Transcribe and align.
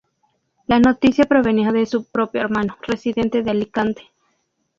La 0.65 0.79
noticia 0.79 1.25
provenía 1.25 1.71
de 1.71 1.85
su 1.85 2.05
propio 2.05 2.41
hermano, 2.41 2.75
residente 2.87 3.37
en 3.37 3.49
Alicante. 3.49 4.01